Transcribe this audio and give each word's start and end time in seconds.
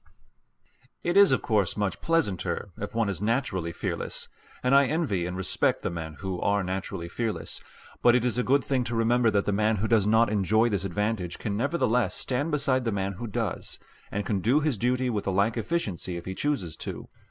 It 1.03 1.15
is 1.15 1.31
of 1.31 1.43
course 1.43 1.77
much 1.77 2.01
pleasanter 2.01 2.71
if 2.75 2.95
one 2.95 3.07
is 3.07 3.21
naturally 3.21 3.71
fearless, 3.71 4.29
and 4.63 4.73
I 4.73 4.87
envy 4.87 5.27
and 5.27 5.37
respect 5.37 5.83
the 5.83 5.91
men 5.91 6.15
who 6.21 6.39
are 6.41 6.63
naturally 6.63 7.07
fearless. 7.07 7.61
But 8.01 8.15
it 8.15 8.25
is 8.25 8.39
a 8.39 8.43
good 8.43 8.63
thing 8.63 8.83
to 8.85 8.95
remember 8.95 9.29
that 9.29 9.45
the 9.45 9.51
man 9.51 9.75
who 9.75 9.87
does 9.87 10.07
not 10.07 10.31
enjoy 10.31 10.69
this 10.69 10.85
advantage 10.85 11.37
can 11.37 11.55
nevertheless 11.55 12.15
stand 12.15 12.49
beside 12.49 12.83
the 12.83 12.91
man 12.91 13.11
who 13.13 13.27
does, 13.27 13.77
and 14.09 14.25
can 14.25 14.39
do 14.39 14.59
his 14.59 14.75
duty 14.75 15.11
with 15.11 15.25
the 15.25 15.31
like 15.31 15.55
efficiency, 15.55 16.17
if 16.17 16.25
he 16.25 16.33
chooses 16.33 16.75
to. 16.77 17.07